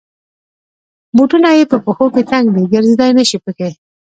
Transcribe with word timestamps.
بوټونه 1.15 1.49
یې 1.57 1.63
په 1.71 1.77
پښو 1.85 2.05
کې 2.13 2.23
تنګ 2.31 2.45
دی. 2.55 2.63
ګرځېدای 2.73 3.11
نشی 3.19 3.37
پکې. 3.45 3.69